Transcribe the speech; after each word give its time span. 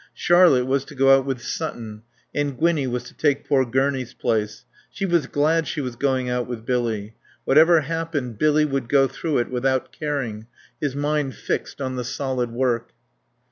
Charlotte 0.15 0.65
was 0.65 0.83
to 0.83 0.95
go 0.95 1.15
out 1.15 1.27
with 1.27 1.43
Sutton, 1.43 2.01
and 2.33 2.57
Gwinnie 2.57 2.87
was 2.87 3.03
to 3.03 3.13
take 3.13 3.47
poor 3.47 3.63
Gurney's 3.63 4.15
place. 4.15 4.65
She 4.89 5.05
was 5.05 5.27
glad 5.27 5.67
she 5.67 5.79
was 5.79 5.95
going 5.95 6.25
with 6.47 6.65
Billy. 6.65 7.13
Whatever 7.45 7.81
happened 7.81 8.39
Billy 8.39 8.65
would 8.65 8.89
go 8.89 9.07
through 9.07 9.37
it 9.37 9.51
without 9.51 9.91
caring, 9.91 10.47
his 10.79 10.95
mind 10.95 11.35
fixed 11.35 11.79
on 11.79 11.97
the 11.97 12.03
solid 12.03 12.49
work. 12.49 12.93